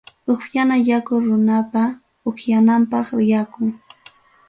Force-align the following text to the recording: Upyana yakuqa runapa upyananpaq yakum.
Upyana 0.33 0.75
yakuqa 0.87 1.25
runapa 1.27 1.83
upyananpaq 2.29 3.07
yakum. 3.31 3.69